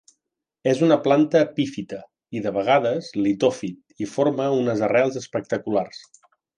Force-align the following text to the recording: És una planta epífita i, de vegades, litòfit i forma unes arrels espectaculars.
És 0.69 0.79
una 0.87 0.95
planta 1.07 1.41
epífita 1.47 1.99
i, 2.39 2.43
de 2.47 2.55
vegades, 2.57 3.13
litòfit 3.29 4.05
i 4.07 4.11
forma 4.17 4.51
unes 4.65 4.87
arrels 4.91 5.23
espectaculars. 5.27 6.07